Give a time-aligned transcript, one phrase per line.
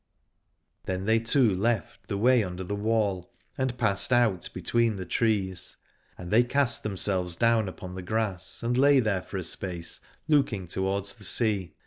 [0.85, 5.77] Then they two left the way under the wall, and passed out between the trees:
[6.17, 10.65] and they cast themselves down upon the grass and lay there for a space looking
[10.65, 11.75] towards the sea.